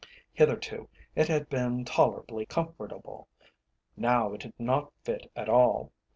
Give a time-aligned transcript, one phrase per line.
[0.33, 3.27] Hitherto it had been tolerably comfortable,
[3.95, 5.91] now it did not fit at all.